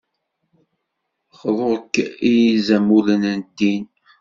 Xḍu-k 1.39 1.93
I 2.29 2.31
yizamulen 2.45 3.23
n 3.39 3.41
ddin. 3.47 3.85